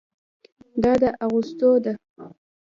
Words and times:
دا 0.81 0.93
د 1.01 1.03
اغوستلو 1.25 1.71
ده. 1.83 1.93